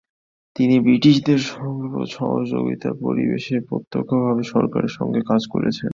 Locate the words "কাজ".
5.27-5.41